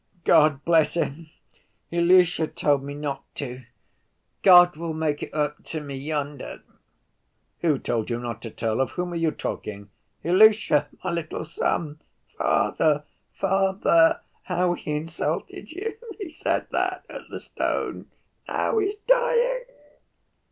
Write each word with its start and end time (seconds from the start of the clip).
"God 0.23 0.65
bless 0.65 0.95
him. 0.95 1.29
Ilusha 1.91 2.47
told 2.47 2.81
me 2.83 2.95
not 2.95 3.23
to. 3.35 3.65
God 4.41 4.75
will 4.75 4.95
make 4.95 5.21
it 5.21 5.31
up 5.31 5.63
to 5.65 5.79
me 5.79 5.95
yonder." 5.95 6.63
"Who 7.59 7.77
told 7.77 8.09
you 8.09 8.19
not 8.19 8.41
to 8.41 8.49
tell? 8.49 8.81
Of 8.81 8.89
whom 8.93 9.13
are 9.13 9.17
you 9.17 9.29
talking?" 9.29 9.91
"Ilusha, 10.23 10.87
my 11.03 11.11
little 11.11 11.45
son. 11.45 11.99
'Father, 12.35 13.03
father, 13.35 14.21
how 14.45 14.73
he 14.73 14.89
insulted 14.95 15.71
you!' 15.71 15.99
He 16.19 16.31
said 16.31 16.65
that 16.71 17.05
at 17.07 17.29
the 17.29 17.39
stone. 17.39 18.09
Now 18.47 18.79
he 18.79 18.87
is 18.87 18.95
dying...." 19.07 19.65